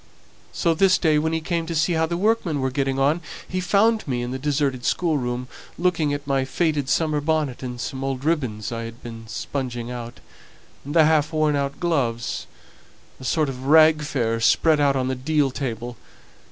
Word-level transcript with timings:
So 0.51 0.73
this 0.73 0.97
day, 0.97 1.19
when 1.19 1.31
he 1.31 1.41
came 1.41 1.67
to 1.67 1.75
see 1.75 1.93
how 1.93 2.07
the 2.07 2.17
workmen 2.17 2.59
were 2.59 2.71
getting 2.71 2.97
on, 2.97 3.21
he 3.47 3.59
found 3.61 4.07
me 4.07 4.23
in 4.23 4.31
the 4.31 4.39
deserted 4.39 4.83
schoolroom, 4.83 5.47
looking 5.77 6.11
at 6.11 6.25
my 6.25 6.43
faded 6.43 6.89
summer 6.89 7.21
bonnet 7.21 7.61
and 7.61 7.79
some 7.79 8.03
old 8.03 8.25
ribbons 8.25 8.71
I 8.71 8.85
had 8.85 9.03
been 9.03 9.27
sponging, 9.27 9.91
and 9.91 10.95
half 10.95 11.31
worn 11.31 11.55
out 11.55 11.79
gloves 11.79 12.47
a 13.19 13.23
sort 13.23 13.47
of 13.47 13.65
rag 13.65 14.01
fair 14.01 14.39
spread 14.39 14.79
out 14.79 14.95
on 14.95 15.07
the 15.07 15.13
deal 15.13 15.51
table. 15.51 15.97